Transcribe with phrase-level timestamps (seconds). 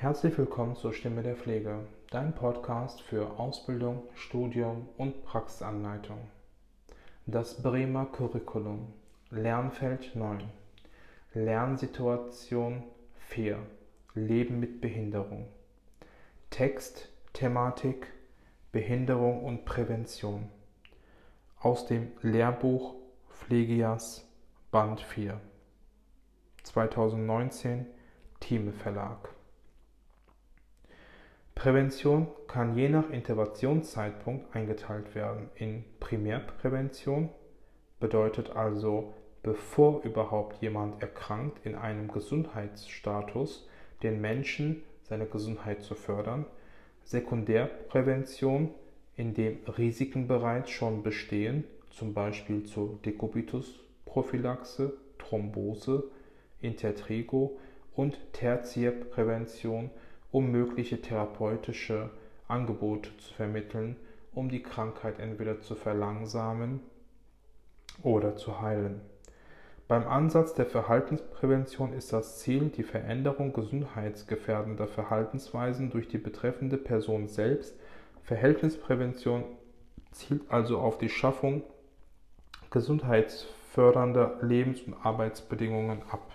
[0.00, 6.16] Herzlich willkommen zur Stimme der Pflege, dein Podcast für Ausbildung, Studium und Praxisanleitung.
[7.26, 8.94] Das Bremer Curriculum,
[9.28, 10.44] Lernfeld 9,
[11.34, 12.82] Lernsituation
[13.28, 13.58] 4,
[14.14, 15.48] Leben mit Behinderung.
[16.48, 18.06] Text, Thematik,
[18.72, 20.48] Behinderung und Prävention.
[21.58, 22.94] Aus dem Lehrbuch
[23.28, 24.26] Pflegias
[24.70, 25.38] Band 4.
[26.62, 27.84] 2019
[28.40, 29.34] Thieme Verlag.
[31.60, 37.28] Prävention kann je nach Interventionszeitpunkt eingeteilt werden in Primärprävention,
[38.00, 43.68] bedeutet also bevor überhaupt jemand erkrankt, in einem Gesundheitsstatus
[44.02, 46.46] den Menschen seine Gesundheit zu fördern,
[47.04, 48.70] Sekundärprävention,
[49.18, 56.04] in dem Risiken bereits schon bestehen, zum Beispiel zur Dekubitusprophylaxe, Thrombose,
[56.62, 57.58] Intertrigo
[57.94, 59.90] und Tertiärprävention,
[60.32, 62.10] um mögliche therapeutische
[62.48, 63.96] Angebote zu vermitteln,
[64.32, 66.80] um die Krankheit entweder zu verlangsamen
[68.02, 69.00] oder zu heilen.
[69.88, 77.26] Beim Ansatz der Verhaltensprävention ist das Ziel die Veränderung gesundheitsgefährdender Verhaltensweisen durch die betreffende Person
[77.26, 77.74] selbst.
[78.22, 79.42] Verhältnisprävention
[80.12, 81.64] zielt also auf die Schaffung
[82.70, 86.30] gesundheitsfördernder Lebens- und Arbeitsbedingungen ab.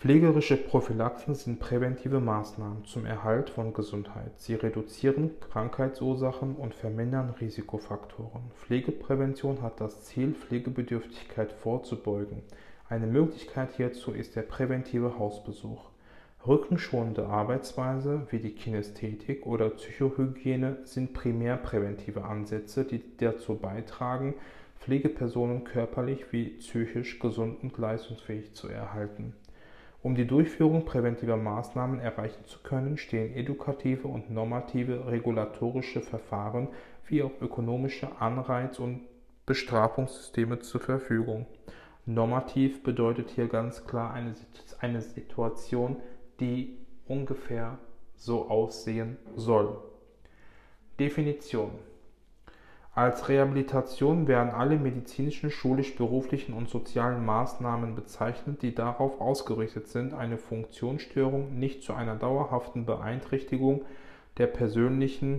[0.00, 4.30] Pflegerische Prophylaxen sind präventive Maßnahmen zum Erhalt von Gesundheit.
[4.36, 8.42] Sie reduzieren Krankheitsursachen und vermindern Risikofaktoren.
[8.54, 12.42] Pflegeprävention hat das Ziel, Pflegebedürftigkeit vorzubeugen.
[12.88, 15.90] Eine Möglichkeit hierzu ist der präventive Hausbesuch.
[16.46, 24.36] Rückenschonende Arbeitsweise wie die Kinästhetik oder Psychohygiene sind primär präventive Ansätze, die dazu beitragen,
[24.78, 29.34] Pflegepersonen körperlich wie psychisch gesund und leistungsfähig zu erhalten.
[30.00, 36.68] Um die Durchführung präventiver Maßnahmen erreichen zu können, stehen edukative und normative regulatorische Verfahren
[37.06, 39.00] wie auch ökonomische Anreiz- und
[39.44, 41.46] Bestrafungssysteme zur Verfügung.
[42.06, 44.34] Normativ bedeutet hier ganz klar eine,
[44.78, 45.96] eine Situation,
[46.38, 47.78] die ungefähr
[48.14, 49.78] so aussehen soll.
[51.00, 51.70] Definition
[52.98, 60.36] als Rehabilitation werden alle medizinischen, schulisch-beruflichen und sozialen Maßnahmen bezeichnet, die darauf ausgerichtet sind, eine
[60.36, 63.84] Funktionsstörung nicht zu einer dauerhaften Beeinträchtigung
[64.38, 65.38] der persönlichen,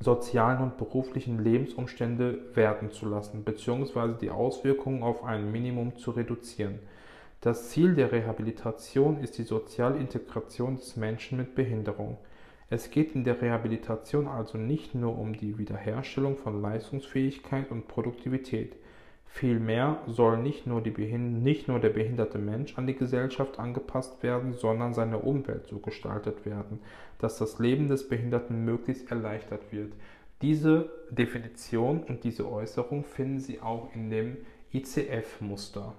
[0.00, 4.14] sozialen und beruflichen Lebensumstände werden zu lassen bzw.
[4.20, 6.80] die Auswirkungen auf ein Minimum zu reduzieren.
[7.40, 12.18] Das Ziel der Rehabilitation ist die Sozialintegration des Menschen mit Behinderung.
[12.70, 18.76] Es geht in der Rehabilitation also nicht nur um die Wiederherstellung von Leistungsfähigkeit und Produktivität.
[19.26, 24.94] Vielmehr soll nicht nur, nicht nur, der behinderte Mensch an die Gesellschaft angepasst werden, sondern
[24.94, 26.78] seine Umwelt so gestaltet werden,
[27.18, 29.92] dass das Leben des Behinderten möglichst erleichtert wird.
[30.40, 34.36] Diese Definition und diese Äußerung finden Sie auch in dem
[34.72, 35.94] ICF-Muster.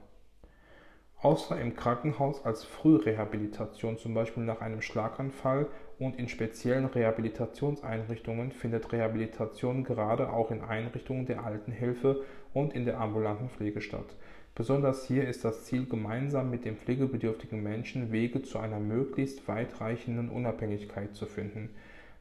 [1.25, 5.65] Außer im Krankenhaus als Frührehabilitation, zum Beispiel nach einem Schlaganfall
[5.97, 12.21] und in speziellen Rehabilitationseinrichtungen findet Rehabilitation gerade auch in Einrichtungen der Altenhilfe
[12.53, 14.05] und in der ambulanten Pflege statt.
[14.53, 20.29] Besonders hier ist das Ziel, gemeinsam mit dem pflegebedürftigen Menschen Wege zu einer möglichst weitreichenden
[20.29, 21.71] Unabhängigkeit zu finden.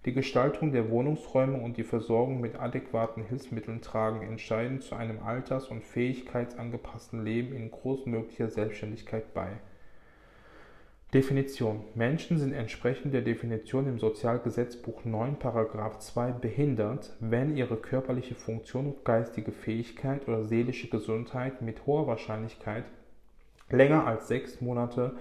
[0.05, 5.69] Die Gestaltung der Wohnungsräume und die Versorgung mit adäquaten Hilfsmitteln tragen entscheidend zu einem alters-
[5.69, 9.49] und fähigkeitsangepassten Leben in großmöglicher Selbstständigkeit bei.
[11.15, 15.37] Definition: Menschen sind entsprechend der Definition im Sozialgesetzbuch 9§
[15.99, 22.85] 2 behindert, wenn ihre körperliche Funktion, geistige Fähigkeit oder seelische Gesundheit mit hoher Wahrscheinlichkeit
[23.71, 25.13] länger als sechs Monate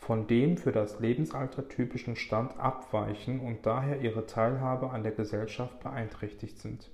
[0.00, 5.80] von dem für das Lebensalter typischen Stand abweichen und daher ihre Teilhabe an der Gesellschaft
[5.80, 6.90] beeinträchtigt sind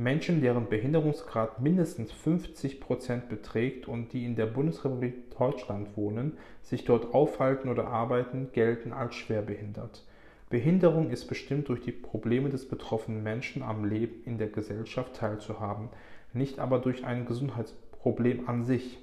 [0.00, 6.86] Menschen, deren Behinderungsgrad mindestens 50 Prozent beträgt und die in der Bundesrepublik Deutschland wohnen, sich
[6.86, 10.06] dort aufhalten oder arbeiten, gelten als schwerbehindert.
[10.48, 15.90] Behinderung ist bestimmt durch die Probleme des betroffenen Menschen am Leben in der Gesellschaft teilzuhaben,
[16.32, 18.98] nicht aber durch ein Gesundheitsproblem an sich.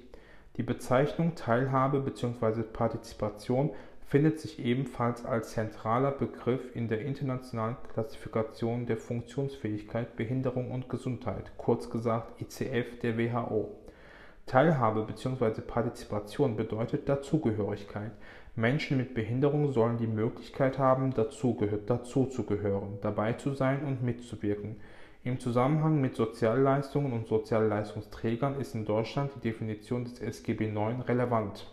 [0.58, 2.64] Die Bezeichnung Teilhabe bzw.
[2.64, 3.70] Partizipation
[4.08, 11.52] findet sich ebenfalls als zentraler Begriff in der Internationalen Klassifikation der Funktionsfähigkeit, Behinderung und Gesundheit,
[11.58, 13.76] kurz gesagt ICF der WHO.
[14.46, 15.60] Teilhabe bzw.
[15.60, 18.10] Partizipation bedeutet Dazugehörigkeit.
[18.56, 21.56] Menschen mit Behinderung sollen die Möglichkeit haben, dazu,
[21.86, 24.74] dazu zu gehören, dabei zu sein und mitzuwirken.
[25.24, 31.66] Im Zusammenhang mit Sozialleistungen und Sozialleistungsträgern ist in Deutschland die Definition des SGB IX relevant.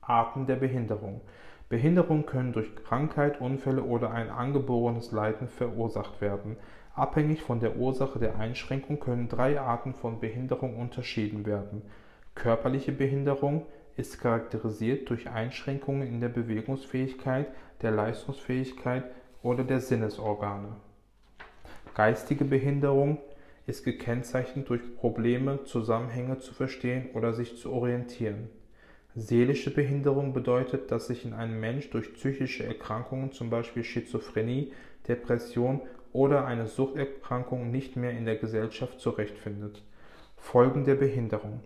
[0.00, 1.20] Arten der Behinderung.
[1.68, 6.56] Behinderungen können durch Krankheit, Unfälle oder ein angeborenes Leiden verursacht werden.
[6.94, 11.82] Abhängig von der Ursache der Einschränkung können drei Arten von Behinderung unterschieden werden.
[12.36, 13.66] Körperliche Behinderung
[13.96, 17.48] ist charakterisiert durch Einschränkungen in der Bewegungsfähigkeit,
[17.82, 19.04] der Leistungsfähigkeit
[19.42, 20.76] oder der Sinnesorgane.
[21.94, 23.18] Geistige Behinderung
[23.66, 28.48] ist gekennzeichnet durch Probleme, Zusammenhänge zu verstehen oder sich zu orientieren.
[29.14, 34.72] Seelische Behinderung bedeutet, dass sich in einem Mensch durch psychische Erkrankungen, zum Beispiel Schizophrenie,
[35.06, 35.82] Depression
[36.12, 39.84] oder eine Suchterkrankung nicht mehr in der Gesellschaft zurechtfindet.
[40.36, 41.60] Folgen der Behinderung.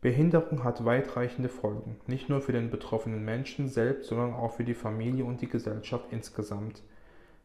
[0.00, 4.72] Behinderung hat weitreichende Folgen, nicht nur für den betroffenen Menschen selbst, sondern auch für die
[4.72, 6.82] Familie und die Gesellschaft insgesamt.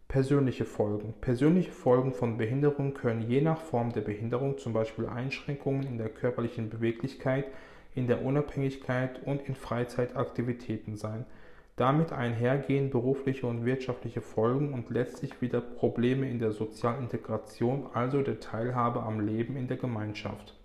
[0.09, 1.13] Persönliche Folgen.
[1.21, 6.09] Persönliche Folgen von Behinderung können je nach Form der Behinderung, zum Beispiel Einschränkungen in der
[6.09, 7.45] körperlichen Beweglichkeit,
[7.93, 11.27] in der Unabhängigkeit und in Freizeitaktivitäten sein.
[11.75, 18.23] Damit einhergehen berufliche und wirtschaftliche Folgen und letztlich wieder Probleme in der sozialen Integration, also
[18.23, 20.59] der Teilhabe am Leben in der Gemeinschaft.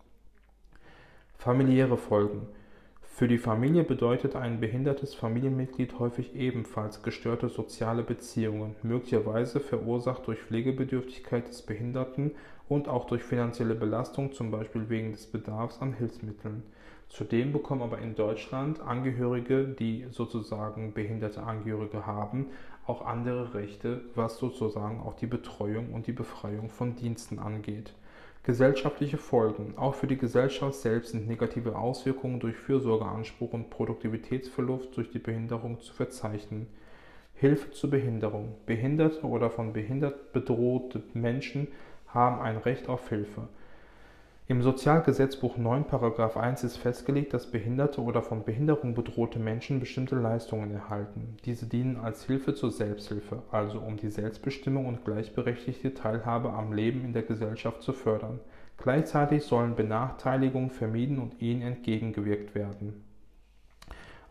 [1.37, 2.47] Familiäre Folgen.
[3.17, 10.41] Für die Familie bedeutet ein behindertes Familienmitglied häufig ebenfalls gestörte soziale Beziehungen, möglicherweise verursacht durch
[10.41, 12.33] Pflegebedürftigkeit des Behinderten
[12.69, 16.65] und auch durch finanzielle Belastung, zum Beispiel wegen des Bedarfs an Hilfsmitteln.
[17.09, 22.47] Zudem bekommen aber in Deutschland Angehörige, die sozusagen behinderte Angehörige haben,
[22.85, 27.95] auch andere Rechte, was sozusagen auch die Betreuung und die Befreiung von Diensten angeht.
[28.45, 29.73] Gesellschaftliche Folgen.
[29.79, 35.81] Auch für die Gesellschaft selbst sind negative Auswirkungen durch Fürsorgeanspruch und Produktivitätsverlust durch die Behinderung
[35.81, 36.67] zu verzeichnen.
[37.33, 38.55] Hilfe zur Behinderung.
[38.67, 41.69] Behinderte oder von behindert bedrohte Menschen
[42.07, 43.49] haben ein Recht auf Hilfe.
[44.47, 45.85] Im Sozialgesetzbuch 9§
[46.37, 51.39] 1 ist festgelegt, dass behinderte oder von Behinderung bedrohte Menschen bestimmte Leistungen erhalten.
[51.47, 57.07] Diese dienen als Hilfe zur Selbsthilfe, also um die Selbstbestimmung und gleichberechtigte Teilhabe am Leben
[57.07, 58.39] in der Gesellschaft zu fördern.
[58.77, 63.03] Gleichzeitig sollen Benachteiligungen vermieden und ihnen entgegengewirkt werden.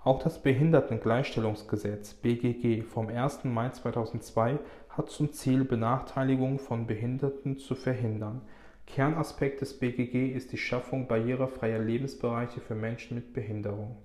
[0.03, 3.45] Auch das Behindertengleichstellungsgesetz BGG vom 1.
[3.45, 8.41] Mai 2002 hat zum Ziel, Benachteiligungen von Behinderten zu verhindern.
[8.87, 13.97] Kernaspekt des BGG ist die Schaffung barrierefreier Lebensbereiche für Menschen mit Behinderung.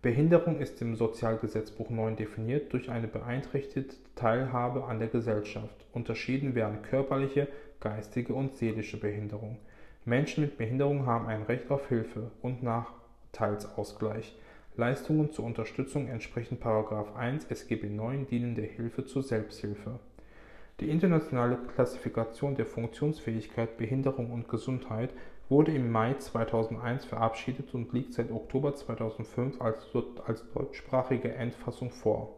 [0.00, 5.84] Behinderung ist im Sozialgesetzbuch 9 definiert durch eine beeinträchtigte Teilhabe an der Gesellschaft.
[5.92, 7.48] Unterschieden werden körperliche,
[7.80, 9.58] geistige und seelische Behinderung.
[10.04, 14.36] Menschen mit Behinderung haben ein Recht auf Hilfe und Nachteilsausgleich.
[14.76, 19.98] Leistungen zur Unterstützung entsprechend 1 SGB 9 dienen der Hilfe zur Selbsthilfe.
[20.80, 25.12] Die Internationale Klassifikation der Funktionsfähigkeit, Behinderung und Gesundheit
[25.48, 29.88] wurde im Mai 2001 verabschiedet und liegt seit Oktober 2005 als,
[30.24, 32.36] als deutschsprachige Endfassung vor.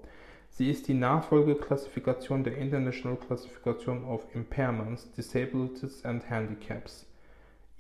[0.48, 7.06] Sie ist die Nachfolgeklassifikation der International Classification of Impairments, Disabilities and Handicaps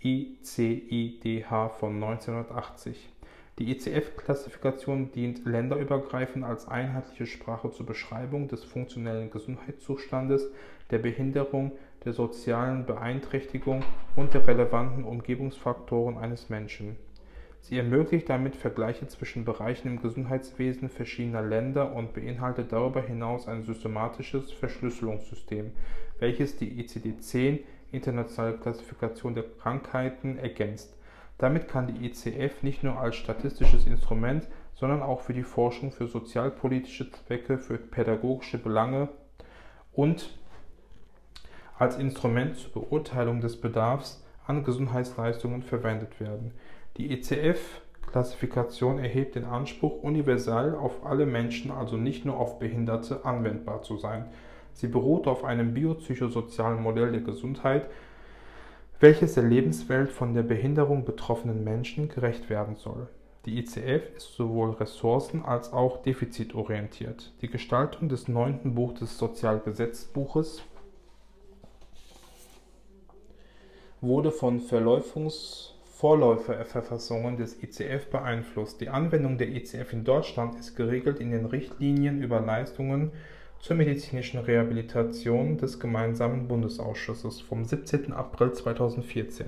[0.02, 3.08] ICIDH von 1980.
[3.60, 10.50] Die ICF-Klassifikation dient länderübergreifend als einheitliche Sprache zur Beschreibung des funktionellen Gesundheitszustandes,
[10.90, 11.72] der Behinderung,
[12.06, 13.84] der sozialen Beeinträchtigung
[14.16, 16.96] und der relevanten Umgebungsfaktoren eines Menschen.
[17.60, 23.62] Sie ermöglicht damit Vergleiche zwischen Bereichen im Gesundheitswesen verschiedener Länder und beinhaltet darüber hinaus ein
[23.62, 25.72] systematisches Verschlüsselungssystem,
[26.18, 27.58] welches die ICD-10
[27.92, 30.96] Internationale Klassifikation der Krankheiten ergänzt
[31.40, 36.06] damit kann die ECF nicht nur als statistisches Instrument, sondern auch für die Forschung, für
[36.06, 39.08] sozialpolitische Zwecke, für pädagogische Belange
[39.92, 40.38] und
[41.78, 46.52] als Instrument zur Beurteilung des Bedarfs an Gesundheitsleistungen verwendet werden.
[46.98, 53.80] Die ECF-Klassifikation erhebt den Anspruch, universal auf alle Menschen, also nicht nur auf Behinderte, anwendbar
[53.80, 54.26] zu sein.
[54.74, 57.86] Sie beruht auf einem biopsychosozialen Modell der Gesundheit,
[59.00, 63.08] welches der Lebenswelt von der Behinderung betroffenen Menschen gerecht werden soll.
[63.46, 67.32] Die ICF ist sowohl ressourcen- als auch defizitorientiert.
[67.40, 70.62] Die Gestaltung des neunten Buch des Sozialgesetzbuches
[74.02, 78.80] wurde von Verläufungs Vorläuferverfassungen des ICF beeinflusst.
[78.80, 83.12] Die Anwendung der ICF in Deutschland ist geregelt in den Richtlinien über Leistungen
[83.60, 88.12] zur medizinischen Rehabilitation des Gemeinsamen Bundesausschusses vom 17.
[88.12, 89.46] April 2014.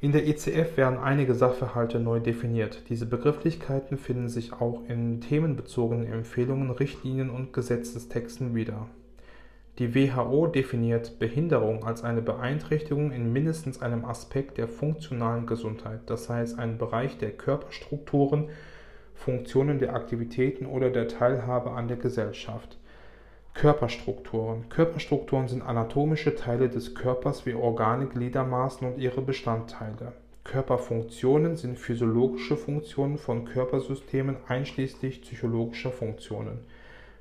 [0.00, 2.88] In der ECF werden einige Sachverhalte neu definiert.
[2.88, 8.86] Diese Begrifflichkeiten finden sich auch in themenbezogenen Empfehlungen, Richtlinien und Gesetzestexten wieder.
[9.78, 16.30] Die WHO definiert Behinderung als eine Beeinträchtigung in mindestens einem Aspekt der funktionalen Gesundheit, das
[16.30, 18.48] heißt einen Bereich der Körperstrukturen,
[19.14, 22.78] Funktionen der Aktivitäten oder der Teilhabe an der Gesellschaft.
[23.58, 24.68] Körperstrukturen.
[24.68, 30.12] Körperstrukturen sind anatomische Teile des Körpers wie Organe, Gliedermaßen und ihre Bestandteile.
[30.44, 36.60] Körperfunktionen sind physiologische Funktionen von Körpersystemen einschließlich psychologischer Funktionen.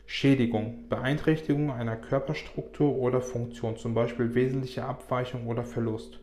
[0.06, 6.20] Schädigung, Beeinträchtigung einer Körperstruktur oder Funktion, zum Beispiel wesentliche Abweichung oder Verlust.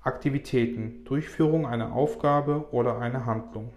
[0.00, 3.74] Aktivitäten, Durchführung einer Aufgabe oder einer Handlung.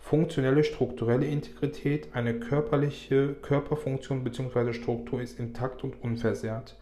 [0.00, 4.72] Funktionelle strukturelle Integrität, eine körperliche Körperfunktion bzw.
[4.72, 6.76] Struktur ist intakt und unversehrt.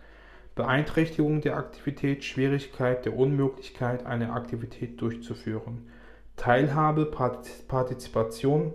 [0.54, 5.86] Beeinträchtigung der Aktivität, Schwierigkeit der Unmöglichkeit, eine Aktivität durchzuführen.
[6.36, 8.72] Teilhabe, Partizipation,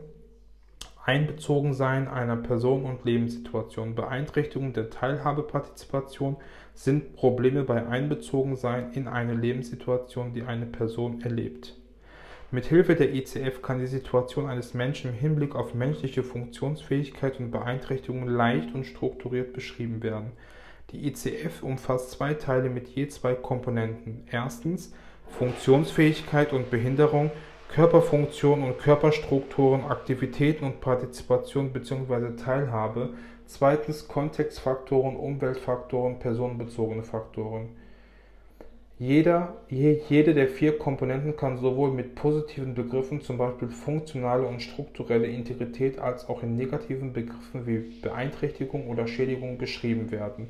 [1.03, 3.95] Einbezogensein einer Person und Lebenssituation.
[3.95, 6.37] Beeinträchtigung der Teilhabepartizipation
[6.73, 11.75] sind Probleme bei Einbezogensein in eine Lebenssituation, die eine Person erlebt.
[12.53, 17.49] Mit Hilfe der ICF kann die Situation eines Menschen im Hinblick auf menschliche Funktionsfähigkeit und
[17.49, 20.33] Beeinträchtigungen leicht und strukturiert beschrieben werden.
[20.91, 24.27] Die ICF umfasst zwei Teile mit je zwei Komponenten.
[24.29, 24.93] Erstens
[25.29, 27.31] Funktionsfähigkeit und Behinderung,
[27.69, 32.35] Körperfunktion und Körperstrukturen, Aktivitäten und Partizipation bzw.
[32.35, 33.15] Teilhabe.
[33.47, 37.69] Zweitens Kontextfaktoren, Umweltfaktoren, personenbezogene Faktoren.
[39.05, 45.27] Jeder, jede der vier Komponenten kann sowohl mit positiven Begriffen, zum Beispiel funktionale und strukturelle
[45.27, 50.47] Integrität, als auch in negativen Begriffen wie Beeinträchtigung oder Schädigung beschrieben werden.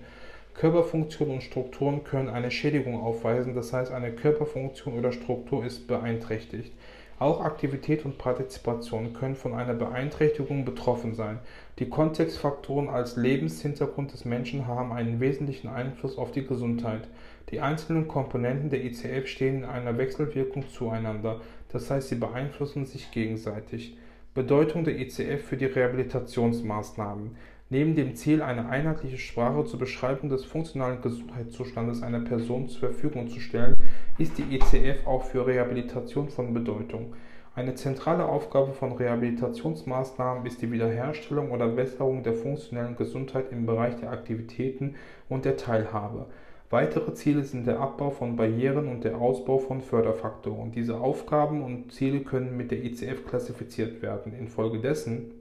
[0.54, 6.74] Körperfunktionen und Strukturen können eine Schädigung aufweisen, das heißt eine Körperfunktion oder Struktur ist beeinträchtigt.
[7.18, 11.40] Auch Aktivität und Partizipation können von einer Beeinträchtigung betroffen sein.
[11.80, 17.08] Die Kontextfaktoren als Lebenshintergrund des Menschen haben einen wesentlichen Einfluss auf die Gesundheit.
[17.50, 23.12] Die einzelnen Komponenten der ICF stehen in einer Wechselwirkung zueinander, das heißt sie beeinflussen sich
[23.12, 23.98] gegenseitig.
[24.34, 27.36] Bedeutung der ICF für die Rehabilitationsmaßnahmen.
[27.70, 33.30] Neben dem Ziel, eine einheitliche Sprache zur Beschreibung des funktionalen Gesundheitszustandes einer Person zur Verfügung
[33.30, 33.78] zu stellen,
[34.18, 37.14] ist die ICF auch für Rehabilitation von Bedeutung.
[37.56, 43.96] Eine zentrale Aufgabe von Rehabilitationsmaßnahmen ist die Wiederherstellung oder Besserung der funktionellen Gesundheit im Bereich
[43.98, 44.96] der Aktivitäten
[45.30, 46.26] und der Teilhabe.
[46.74, 50.72] Weitere Ziele sind der Abbau von Barrieren und der Ausbau von Förderfaktoren.
[50.72, 54.34] Diese Aufgaben und Ziele können mit der ICF klassifiziert werden.
[54.34, 55.36] Infolgedessen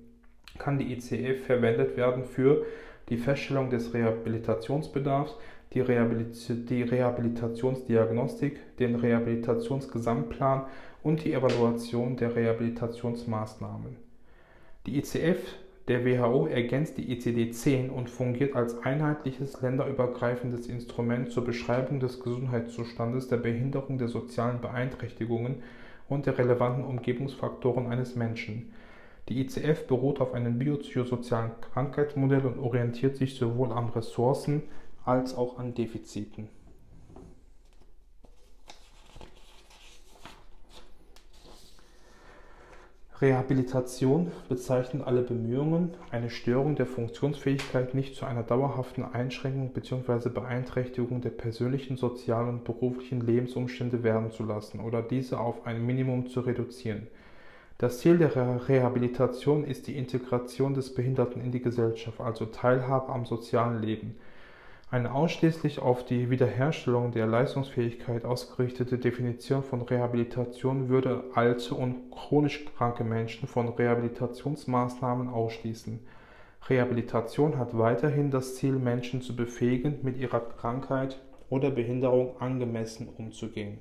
[0.58, 2.66] kann die ICF verwendet werden für
[3.08, 5.38] die Feststellung des Rehabilitationsbedarfs,
[5.72, 6.36] die, Rehabilit
[6.68, 10.66] die Rehabilitationsdiagnostik, den Rehabilitationsgesamtplan
[11.02, 13.96] und die Evaluation der Rehabilitationsmaßnahmen.
[14.84, 15.40] Die ICF
[15.88, 23.26] der WHO ergänzt die ICD-10 und fungiert als einheitliches länderübergreifendes Instrument zur Beschreibung des Gesundheitszustandes,
[23.28, 25.62] der Behinderung, der sozialen Beeinträchtigungen
[26.08, 28.72] und der relevanten Umgebungsfaktoren eines Menschen.
[29.28, 34.62] Die ICF beruht auf einem biopsychosozialen Krankheitsmodell und orientiert sich sowohl an Ressourcen
[35.04, 36.48] als auch an Defiziten.
[43.22, 50.28] Rehabilitation bezeichnet alle Bemühungen, eine Störung der Funktionsfähigkeit nicht zu einer dauerhaften Einschränkung bzw.
[50.28, 56.26] Beeinträchtigung der persönlichen, sozialen und beruflichen Lebensumstände werden zu lassen oder diese auf ein Minimum
[56.26, 57.06] zu reduzieren.
[57.78, 63.24] Das Ziel der Rehabilitation ist die Integration des Behinderten in die Gesellschaft, also Teilhabe am
[63.24, 64.16] sozialen Leben.
[64.92, 72.66] Eine ausschließlich auf die Wiederherstellung der Leistungsfähigkeit ausgerichtete Definition von Rehabilitation würde alte und chronisch
[72.76, 75.98] kranke Menschen von Rehabilitationsmaßnahmen ausschließen.
[76.68, 81.18] Rehabilitation hat weiterhin das Ziel, Menschen zu befähigen, mit ihrer Krankheit
[81.48, 83.78] oder Behinderung angemessen umzugehen.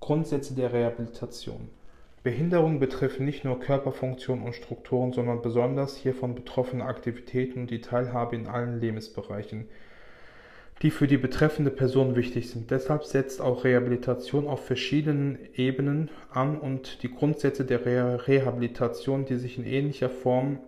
[0.00, 1.68] Grundsätze der Rehabilitation
[2.22, 8.36] Behinderungen betreffen nicht nur Körperfunktionen und Strukturen, sondern besonders hiervon betroffene Aktivitäten und die Teilhabe
[8.36, 9.68] in allen Lebensbereichen,
[10.82, 12.70] die für die betreffende Person wichtig sind.
[12.70, 19.36] Deshalb setzt auch Rehabilitation auf verschiedenen Ebenen an und die Grundsätze der Re Rehabilitation, die
[19.36, 20.58] sich in ähnlicher Form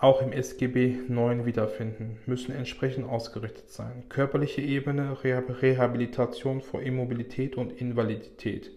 [0.00, 4.04] auch im SGB IX wiederfinden, müssen entsprechend ausgerichtet sein.
[4.08, 8.70] Körperliche Ebene Rehabilitation vor Immobilität und Invalidität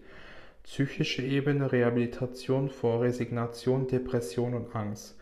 [0.64, 5.18] psychische Ebene Rehabilitation vor Resignation, Depression und Angst,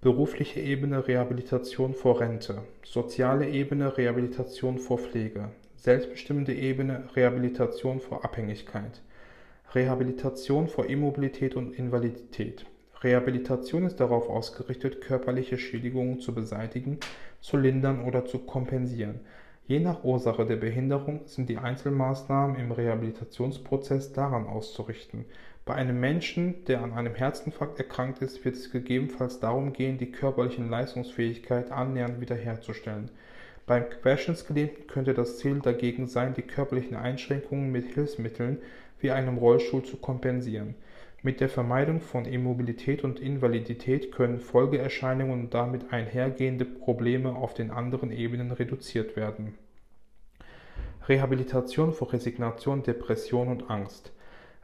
[0.00, 9.02] berufliche Ebene Rehabilitation vor Rente, soziale Ebene Rehabilitation vor Pflege, selbstbestimmende Ebene Rehabilitation vor Abhängigkeit,
[9.74, 12.64] Rehabilitation vor Immobilität und Invalidität.
[13.02, 16.98] Rehabilitation ist darauf ausgerichtet, körperliche Schädigungen zu beseitigen,
[17.40, 19.20] zu lindern oder zu kompensieren.
[19.68, 25.26] Je nach Ursache der Behinderung sind die Einzelmaßnahmen im Rehabilitationsprozess daran auszurichten.
[25.66, 30.10] Bei einem Menschen, der an einem Herzinfarkt erkrankt ist, wird es gegebenenfalls darum gehen, die
[30.10, 33.10] körperliche Leistungsfähigkeit annähernd wiederherzustellen.
[33.66, 38.62] Beim Querschnittsgelähmten könnte das Ziel dagegen sein, die körperlichen Einschränkungen mit Hilfsmitteln
[39.00, 40.76] wie einem Rollstuhl zu kompensieren.
[41.20, 47.72] Mit der Vermeidung von Immobilität und Invalidität können Folgeerscheinungen und damit einhergehende Probleme auf den
[47.72, 49.54] anderen Ebenen reduziert werden.
[51.08, 54.12] Rehabilitation vor Resignation, Depression und Angst.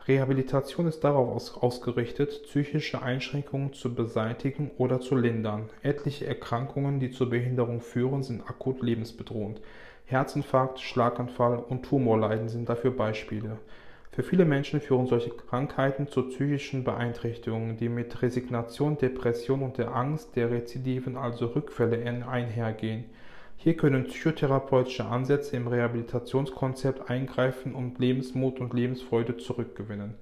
[0.07, 5.71] Rehabilitation ist darauf ausgerichtet, psychische Einschränkungen zu beseitigen oder zu lindern.
[5.83, 9.61] Etliche Erkrankungen, die zur Behinderung führen, sind akut lebensbedrohend.
[10.05, 13.59] Herzinfarkt, Schlaganfall und Tumorleiden sind dafür Beispiele.
[14.15, 19.93] Für viele Menschen führen solche Krankheiten zu psychischen Beeinträchtigungen, die mit Resignation, Depression und der
[19.93, 23.07] Angst der Rezidiven, also Rückfälle, einhergehen.
[23.57, 30.15] Hier können psychotherapeutische Ansätze im Rehabilitationskonzept eingreifen und Lebensmut und Lebensfreude zurückgewinnen.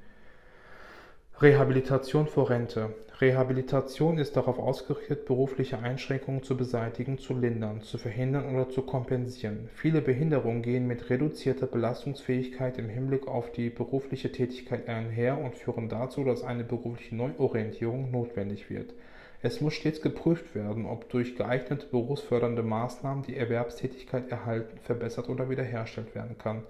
[1.42, 2.94] Rehabilitation vor Rente.
[3.20, 9.68] Rehabilitation ist darauf ausgerichtet, berufliche Einschränkungen zu beseitigen, zu lindern, zu verhindern oder zu kompensieren.
[9.74, 15.88] Viele Behinderungen gehen mit reduzierter Belastungsfähigkeit im Hinblick auf die berufliche Tätigkeit einher und führen
[15.88, 18.94] dazu, dass eine berufliche Neuorientierung notwendig wird.
[19.40, 25.50] Es muss stets geprüft werden, ob durch geeignete berufsfördernde Maßnahmen die Erwerbstätigkeit erhalten, verbessert oder
[25.50, 26.62] wiederhergestellt werden kann.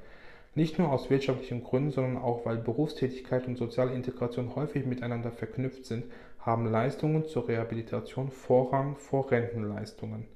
[0.54, 5.86] Nicht nur aus wirtschaftlichen Gründen, sondern auch weil Berufstätigkeit und soziale Integration häufig miteinander verknüpft
[5.86, 6.04] sind,
[6.40, 10.26] haben Leistungen zur Rehabilitation Vorrang vor Rentenleistungen.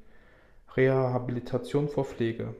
[0.75, 2.55] Rehabilitation vor Pflege.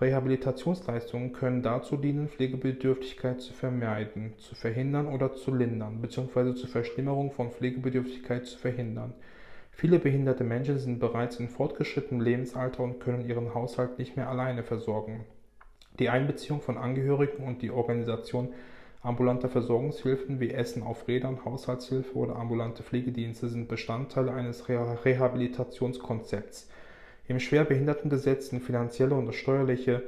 [0.00, 6.54] Rehabilitationsleistungen können dazu dienen, Pflegebedürftigkeit zu vermeiden, zu verhindern oder zu lindern bzw.
[6.54, 9.14] zur Verschlimmerung von Pflegebedürftigkeit zu verhindern.
[9.70, 14.64] Viele behinderte Menschen sind bereits in fortgeschrittenem Lebensalter und können ihren Haushalt nicht mehr alleine
[14.64, 15.24] versorgen.
[15.98, 18.52] Die Einbeziehung von Angehörigen und die Organisation
[19.02, 26.68] ambulanter Versorgungshilfen wie Essen auf Rädern, Haushaltshilfe oder ambulante Pflegedienste sind Bestandteile eines Rehabilitationskonzepts.
[27.28, 30.02] Im Schwerbehindertengesetz sind finanzielle und steuerliche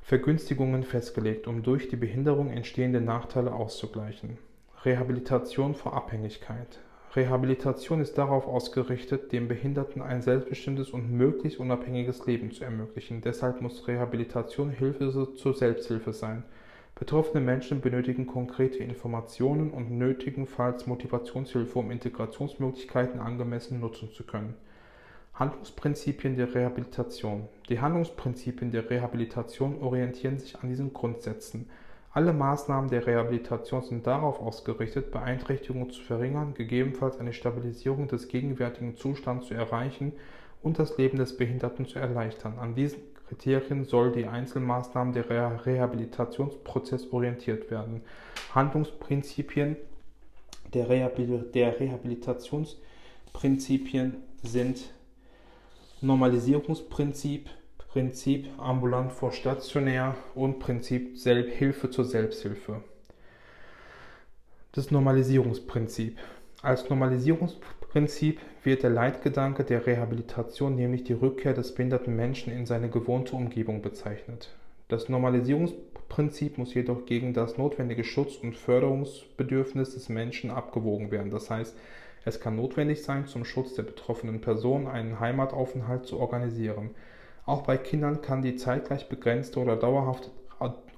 [0.00, 4.38] Vergünstigungen festgelegt, um durch die Behinderung entstehende Nachteile auszugleichen.
[4.84, 6.78] Rehabilitation vor Abhängigkeit.
[7.16, 13.20] Rehabilitation ist darauf ausgerichtet, dem Behinderten ein selbstbestimmtes und möglichst unabhängiges Leben zu ermöglichen.
[13.20, 16.42] Deshalb muss Rehabilitation Hilfe zur Selbsthilfe sein.
[16.96, 24.54] Betroffene Menschen benötigen konkrete Informationen und nötigenfalls Motivationshilfe, um Integrationsmöglichkeiten angemessen nutzen zu können.
[25.34, 27.48] Handlungsprinzipien der Rehabilitation.
[27.68, 31.68] Die Handlungsprinzipien der Rehabilitation orientieren sich an diesen Grundsätzen.
[32.14, 38.96] Alle Maßnahmen der Rehabilitation sind darauf ausgerichtet, Beeinträchtigungen zu verringern, gegebenenfalls eine Stabilisierung des gegenwärtigen
[38.96, 40.12] Zustands zu erreichen
[40.62, 42.60] und das Leben des Behinderten zu erleichtern.
[42.60, 45.28] An diesen Kriterien soll die Einzelmaßnahmen der
[45.66, 48.02] Rehabilitationsprozess orientiert werden.
[48.54, 49.76] Handlungsprinzipien
[50.72, 54.94] der, Rehabil der Rehabilitationsprinzipien sind
[56.00, 57.50] Normalisierungsprinzip,
[57.94, 62.82] Prinzip ambulant vor stationär und Prinzip Hilfe zur Selbsthilfe.
[64.72, 66.18] Das Normalisierungsprinzip.
[66.60, 72.90] Als Normalisierungsprinzip wird der Leitgedanke der Rehabilitation, nämlich die Rückkehr des behinderten Menschen in seine
[72.90, 74.48] gewohnte Umgebung bezeichnet.
[74.88, 81.30] Das Normalisierungsprinzip muss jedoch gegen das notwendige Schutz- und Förderungsbedürfnis des Menschen abgewogen werden.
[81.30, 81.76] Das heißt,
[82.24, 86.90] es kann notwendig sein, zum Schutz der betroffenen Person einen Heimataufenthalt zu organisieren.
[87.46, 90.30] Auch bei Kindern kann die zeitgleich begrenzte oder dauerhafte,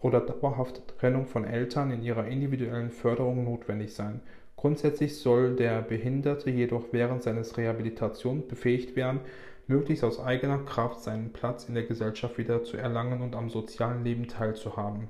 [0.01, 4.21] oder dauerhafte Trennung von Eltern in ihrer individuellen Förderung notwendig sein.
[4.57, 9.21] Grundsätzlich soll der Behinderte jedoch während seines Rehabilitation befähigt werden,
[9.67, 14.05] möglichst aus eigener Kraft seinen Platz in der Gesellschaft wieder zu erlangen und am sozialen
[14.05, 15.09] Leben teilzuhaben.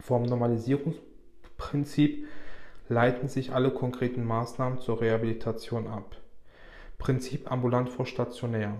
[0.00, 2.26] Vom Normalisierungsprinzip
[2.88, 6.16] leiten sich alle konkreten Maßnahmen zur Rehabilitation ab.
[6.98, 8.74] Prinzip ambulant vor stationär.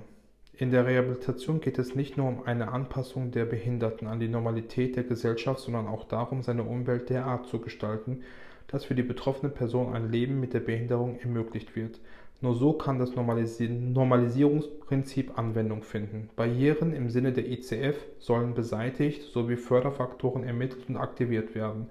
[0.59, 4.97] In der Rehabilitation geht es nicht nur um eine Anpassung der Behinderten an die Normalität
[4.97, 8.23] der Gesellschaft, sondern auch darum, seine Umwelt derart zu gestalten,
[8.67, 12.01] dass für die betroffene Person ein Leben mit der Behinderung ermöglicht wird.
[12.41, 16.31] Nur so kann das Normalisierungsprinzip Anwendung finden.
[16.37, 21.89] Barrieren im Sinne der ICF sollen beseitigt sowie Förderfaktoren ermittelt und aktiviert werden.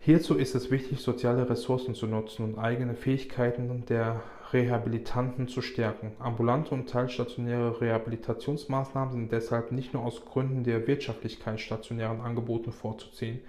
[0.00, 6.12] Hierzu ist es wichtig, soziale Ressourcen zu nutzen und eigene Fähigkeiten der Rehabilitanten zu stärken.
[6.20, 13.40] Ambulante und teilstationäre Rehabilitationsmaßnahmen sind deshalb nicht nur aus Gründen der Wirtschaftlichkeit stationären Angeboten vorzuziehen.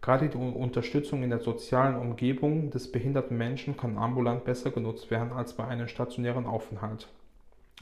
[0.00, 5.32] Gerade die Unterstützung in der sozialen Umgebung des behinderten Menschen kann ambulant besser genutzt werden
[5.32, 7.08] als bei einem stationären Aufenthalt.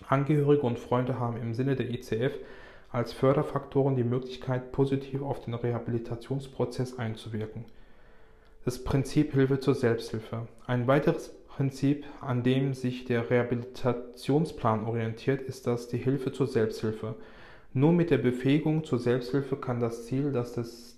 [0.09, 2.33] Angehörige und Freunde haben im Sinne der ICF
[2.91, 7.65] als Förderfaktoren die Möglichkeit, positiv auf den Rehabilitationsprozess einzuwirken.
[8.65, 10.47] Das Prinzip Hilfe zur Selbsthilfe.
[10.67, 17.15] Ein weiteres Prinzip, an dem sich der Rehabilitationsplan orientiert, ist das die Hilfe zur Selbsthilfe.
[17.75, 20.97] Nur mit der Befähigung zur Selbsthilfe kann das Ziel, dass, das,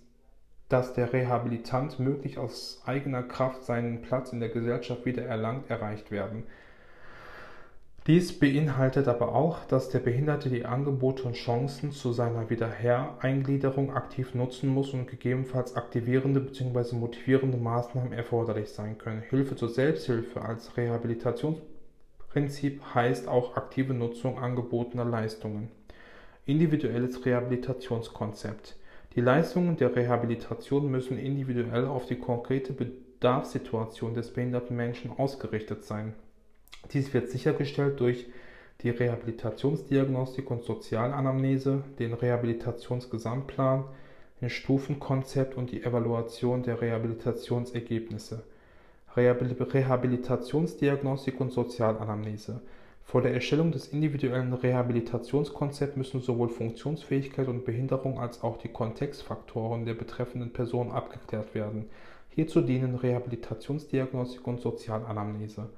[0.68, 6.12] dass der Rehabilitant möglich aus eigener Kraft seinen Platz in der Gesellschaft wieder erlangt, erreicht
[6.12, 6.44] werden.
[8.06, 14.34] Dies beinhaltet aber auch, dass der Behinderte die Angebote und Chancen zu seiner Wiederhereingliederung aktiv
[14.34, 16.96] nutzen muss und gegebenenfalls aktivierende bzw.
[16.96, 19.22] motivierende Maßnahmen erforderlich sein können.
[19.30, 25.70] Hilfe zur Selbsthilfe als Rehabilitationsprinzip heißt auch aktive Nutzung angebotener Leistungen.
[26.44, 28.76] Individuelles Rehabilitationskonzept.
[29.14, 36.12] Die Leistungen der Rehabilitation müssen individuell auf die konkrete Bedarfssituation des behinderten Menschen ausgerichtet sein.
[36.92, 38.26] Dies wird sichergestellt durch
[38.82, 43.84] die Rehabilitationsdiagnostik und Sozialanamnese, den Rehabilitationsgesamtplan,
[44.40, 48.42] ein Stufenkonzept und die Evaluation der Rehabilitationsergebnisse.
[49.16, 52.60] Rehabilitationsdiagnostik und Sozialanamnese.
[53.04, 59.84] Vor der Erstellung des individuellen Rehabilitationskonzepts müssen sowohl Funktionsfähigkeit und Behinderung als auch die Kontextfaktoren
[59.84, 61.88] der betreffenden Person abgeklärt werden.
[62.30, 65.68] Hierzu dienen Rehabilitationsdiagnostik und Sozialanamnese.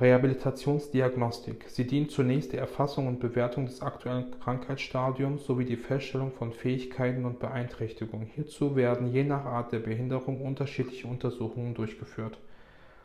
[0.00, 1.66] Rehabilitationsdiagnostik.
[1.68, 7.24] Sie dient zunächst der Erfassung und Bewertung des aktuellen Krankheitsstadiums sowie die Feststellung von Fähigkeiten
[7.24, 8.26] und Beeinträchtigungen.
[8.26, 12.38] Hierzu werden je nach Art der Behinderung unterschiedliche Untersuchungen durchgeführt.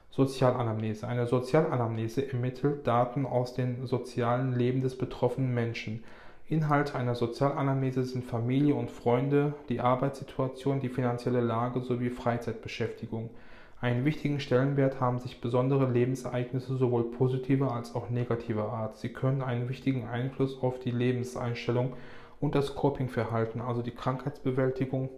[0.10, 1.08] Sozialanamnese.
[1.08, 6.04] Eine Sozialanamnese ermittelt Daten aus dem sozialen Leben des betroffenen Menschen.
[6.47, 13.30] Inhalte einer Sozialanamnese sind Familie und Freunde, die Arbeitssituation, die finanzielle Lage sowie Freizeitbeschäftigung.
[13.82, 18.98] Einen wichtigen Stellenwert haben sich besondere Lebensereignisse sowohl positiver als auch negativer Art.
[18.98, 21.94] Sie können einen wichtigen Einfluss auf die Lebenseinstellung
[22.42, 25.10] und das Coping-Verhalten, also die Krankheitsbewältigung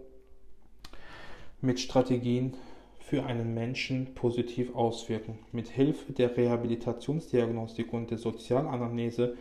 [1.60, 2.54] mit Strategien
[3.00, 5.40] für einen Menschen positiv auswirken.
[5.50, 9.36] Mit Hilfe der Rehabilitationsdiagnostik und der Sozialanamnese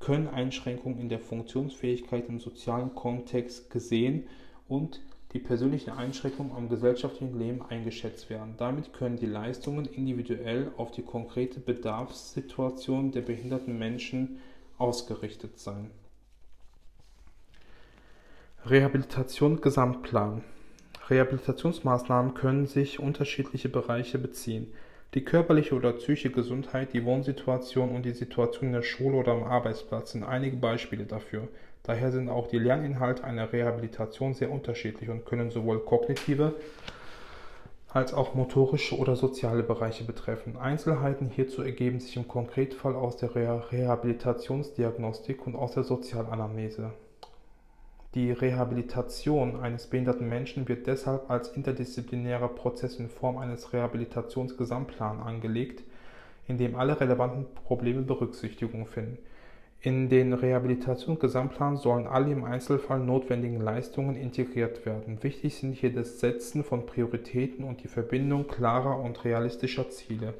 [0.00, 4.26] können Einschränkungen in der Funktionsfähigkeit im sozialen Kontext gesehen
[4.68, 5.00] und
[5.34, 8.54] die persönlichen Einschränkungen am gesellschaftlichen Leben eingeschätzt werden.
[8.56, 14.38] Damit können die Leistungen individuell auf die konkrete Bedarfssituation der behinderten Menschen
[14.78, 15.90] ausgerichtet sein.
[18.64, 20.42] Rehabilitation Gesamtplan
[21.10, 24.72] Rehabilitationsmaßnahmen können sich unterschiedliche Bereiche beziehen.
[25.12, 29.44] Die körperliche oder psychische Gesundheit, die Wohnsituation und die Situation in der Schule oder am
[29.44, 31.48] Arbeitsplatz sind einige Beispiele dafür.
[31.84, 36.54] Daher sind auch die Lerninhalte einer Rehabilitation sehr unterschiedlich und können sowohl kognitive
[37.90, 40.56] als auch motorische oder soziale Bereiche betreffen.
[40.56, 46.90] Einzelheiten hierzu ergeben sich im Konkretfall aus der Rehabilitationsdiagnostik und aus der Sozialanamnese.
[48.14, 55.82] Die Rehabilitation eines behinderten Menschen wird deshalb als interdisziplinärer Prozess in Form eines Rehabilitationsgesamtplans angelegt,
[56.48, 59.18] in dem alle relevanten Probleme Berücksichtigung finden.
[59.84, 65.22] In den Rehabilitationsgesamtplan sollen alle im Einzelfall notwendigen Leistungen integriert werden.
[65.22, 70.32] Wichtig sind hier das Setzen von Prioritäten und die Verbindung klarer und realistischer Ziele.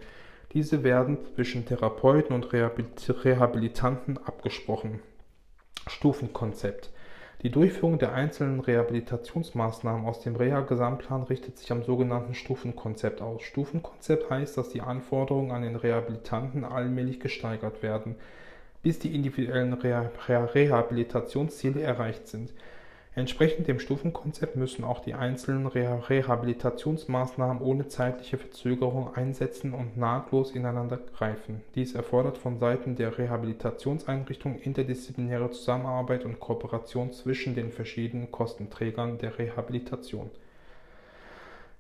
[0.55, 5.01] Diese werden zwischen Therapeuten und Rehabilitanten abgesprochen.
[5.89, 6.89] Stufenkonzept.
[7.43, 13.43] Die Durchführung der einzelnen Rehabilitationsmaßnahmen aus dem Reha-Gesamtplan richtet sich am sogenannten Stufenkonzept aus.
[13.43, 18.15] Stufenkonzept heißt, dass die Anforderungen an den Rehabilitanten allmählich gesteigert werden
[18.85, 22.53] bis die individuellen Rehabilitationsziele erreicht sind.
[23.17, 30.99] Entsprechend dem Stufenkonzept müssen auch die einzelnen Rehabilitationsmaßnahmen ohne zeitliche Verzögerung einsetzen und nahtlos ineinander
[31.17, 31.63] greifen.
[31.77, 39.39] Dies erfordert von Seiten der Rehabilitationseinrichtung interdisziplinäre Zusammenarbeit und Kooperation zwischen den verschiedenen Kostenträgern der
[39.39, 40.29] Rehabilitation.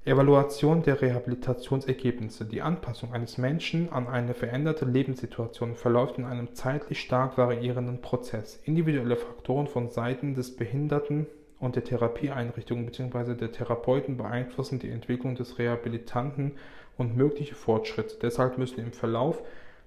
[0.07, 7.01] Evaluation der Rehabilitationsergebnisse Die Anpassung eines Menschen an eine veränderte Lebenssituation verläuft in einem zeitlich
[7.01, 8.61] stark variierenden Prozess.
[8.64, 11.27] Individuelle Faktoren von Seiten des Behinderten
[11.59, 13.33] und der Therapieeinrichtung bzw.
[13.33, 16.53] der Therapeuten beeinflussen die Entwicklung des Rehabilitanten
[16.99, 18.17] und mögliche Fortschritte.
[18.21, 19.43] Deshalb müssen im Verlauf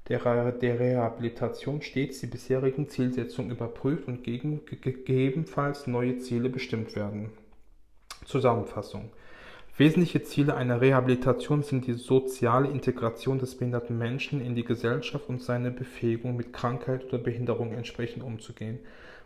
[0.07, 7.29] der, der Rehabilitation stets die bisherigen Zielsetzungen überprüft und gegebenenfalls neue Ziele bestimmt werden.
[8.25, 9.11] Zusammenfassung
[9.79, 15.39] Wesentliche Ziele einer Rehabilitation sind die soziale Integration des behinderten Menschen in die Gesellschaft und
[15.39, 18.79] seine Befähigung, mit Krankheit oder Behinderung entsprechend umzugehen.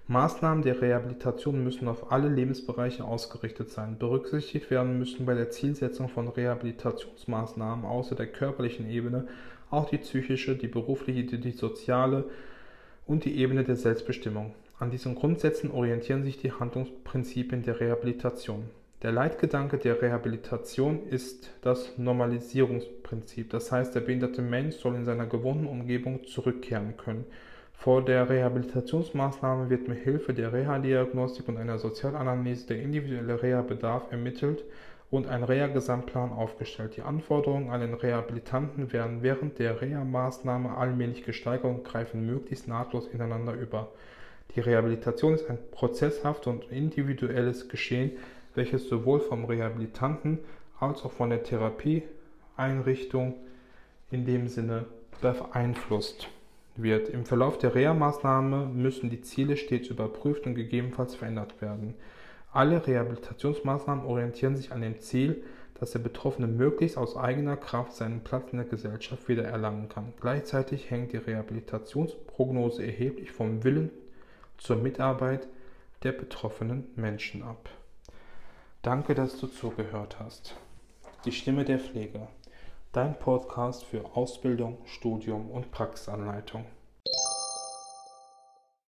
[0.09, 3.97] Maßnahmen der Rehabilitation müssen auf alle Lebensbereiche ausgerichtet sein.
[3.97, 9.27] Berücksichtigt werden müssen bei der Zielsetzung von Rehabilitationsmaßnahmen außer der körperlichen Ebene
[9.69, 12.25] auch die psychische, die berufliche, die soziale
[13.07, 14.53] und die Ebene der Selbstbestimmung.
[14.79, 18.65] An diesen Grundsätzen orientieren sich die Handlungsprinzipien der Rehabilitation.
[19.03, 23.49] Der Leitgedanke der Rehabilitation ist das Normalisierungsprinzip.
[23.49, 27.25] Das heißt, der behinderte Mensch soll in seiner gewohnten Umgebung zurückkehren können.
[27.73, 34.63] Vor der Rehabilitationsmaßnahme wird mit Hilfe der Reha-Diagnostik und einer Sozialanamnese der individuelle Reha-Bedarf ermittelt
[35.09, 36.95] und ein Reha-Gesamtplan aufgestellt.
[36.95, 43.07] Die Anforderungen an den Rehabilitanten werden während der Reha-Maßnahme allmählich gesteigert und greifen möglichst nahtlos
[43.07, 43.89] ineinander über.
[44.55, 48.11] Die Rehabilitation ist ein prozesshaft und individuelles Geschehen,
[48.55, 50.39] welches sowohl vom Rehabilitanten
[50.79, 53.35] als auch von der Therapieeinrichtung
[54.09, 54.85] in dem Sinne
[55.21, 56.27] beeinflusst
[56.75, 57.09] wird.
[57.09, 61.95] Im Verlauf der Reha-Maßnahme müssen die Ziele stets überprüft und gegebenenfalls verändert werden.
[62.51, 65.43] Alle Rehabilitationsmaßnahmen orientieren sich an dem Ziel,
[65.79, 70.13] dass der Betroffene möglichst aus eigener Kraft seinen Platz in der Gesellschaft wieder erlangen kann.
[70.19, 73.89] Gleichzeitig hängt die Rehabilitationsprognose erheblich vom Willen
[74.57, 75.47] zur Mitarbeit
[76.03, 77.69] der betroffenen Menschen ab.
[78.83, 80.55] Danke, dass du zugehört hast.
[81.25, 82.27] Die Stimme der Pflege.
[82.91, 86.65] Dein Podcast für Ausbildung, Studium und Praxisanleitung.